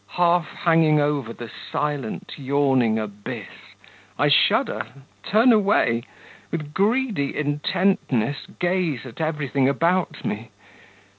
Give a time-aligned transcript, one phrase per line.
[0.17, 3.75] Half hanging over the silent, yawning abyss,
[4.17, 4.87] I shudder,
[5.21, 6.05] turn away,
[6.49, 10.49] with greedy intentness gaze at everything about me.